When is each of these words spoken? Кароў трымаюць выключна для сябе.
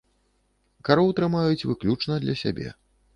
Кароў 0.87 1.13
трымаюць 1.19 1.67
выключна 1.73 2.17
для 2.25 2.35
сябе. 2.41 2.73